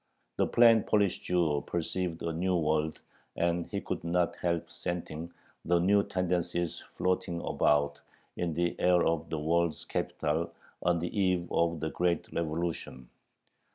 [0.37, 2.99] The plain Polish Jew perceived a new world,
[3.35, 5.31] and he could not help scenting
[5.63, 8.01] the new tendencies floating about
[8.35, 13.09] in the air of the world's capital on the eve of the great Revolution.